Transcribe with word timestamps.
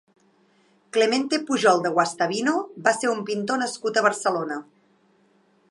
Clemente 0.95 1.39
Pujol 1.49 1.83
de 1.83 1.91
Guastavino 1.97 2.55
va 2.87 2.97
ser 3.01 3.13
un 3.13 3.23
pintor 3.29 3.61
nascut 3.65 3.99
a 3.99 4.05
Barcelona. 4.09 4.61